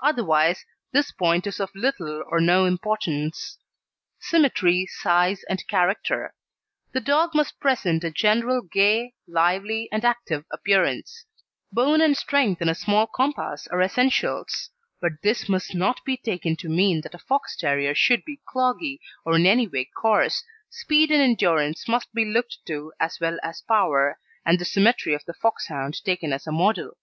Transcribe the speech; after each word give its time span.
Otherwise 0.00 0.64
this 0.92 1.12
point 1.12 1.46
is 1.46 1.60
of 1.60 1.68
little 1.74 2.24
or 2.28 2.40
no 2.40 2.64
importance. 2.64 3.58
SYMMETRY, 4.18 4.86
SIZE, 4.86 5.44
AND 5.50 5.68
CHARACTER 5.68 6.32
The 6.92 7.02
dog 7.02 7.34
must 7.34 7.60
present 7.60 8.02
a 8.02 8.10
general 8.10 8.62
gay, 8.62 9.12
lively, 9.28 9.90
and 9.92 10.02
active 10.02 10.46
appearance; 10.50 11.26
bone 11.70 12.00
and 12.00 12.16
strength 12.16 12.62
in 12.62 12.70
a 12.70 12.74
small 12.74 13.06
compass 13.06 13.66
are 13.66 13.82
essentials; 13.82 14.70
but 15.02 15.20
this 15.22 15.50
must 15.50 15.74
not 15.74 16.02
be 16.06 16.16
taken 16.16 16.56
to 16.56 16.70
mean 16.70 17.02
that 17.02 17.14
a 17.14 17.18
Fox 17.18 17.54
terrier 17.54 17.94
should 17.94 18.24
be 18.24 18.40
cloggy, 18.48 19.00
or 19.26 19.36
in 19.36 19.44
any 19.44 19.68
way 19.68 19.84
coarse 19.84 20.42
speed 20.70 21.10
and 21.10 21.20
endurance 21.20 21.86
must 21.86 22.10
be 22.14 22.24
looked 22.24 22.56
to 22.68 22.90
as 22.98 23.20
well 23.20 23.36
as 23.42 23.60
power, 23.60 24.18
and 24.46 24.58
the 24.58 24.64
symmetry 24.64 25.12
of 25.12 25.26
the 25.26 25.34
Foxhound 25.34 26.02
taken 26.04 26.32
as 26.32 26.46
a 26.46 26.52
model. 26.52 26.96